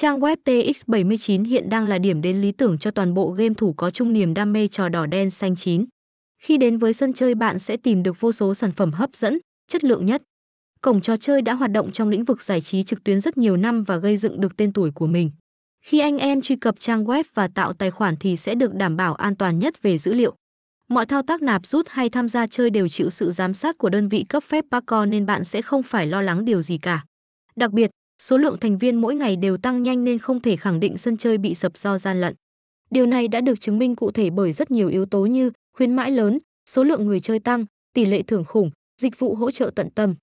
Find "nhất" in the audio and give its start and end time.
10.06-10.22, 19.58-19.82